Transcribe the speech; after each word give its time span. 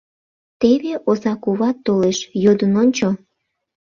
—Теве 0.59 0.93
оза 1.09 1.33
куват 1.43 1.77
толеш, 1.85 2.17
йодын 2.43 2.71
ончо. 2.83 3.07